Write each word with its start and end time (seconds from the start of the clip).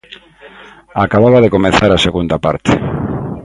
Acababa 1.05 1.39
de 1.43 1.53
comezar 1.55 1.89
a 1.93 2.03
segunda 2.05 2.37
parte. 2.45 2.71